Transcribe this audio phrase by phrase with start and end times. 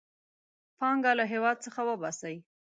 [0.77, 2.35] پانګه له هېواد څخه وباسي.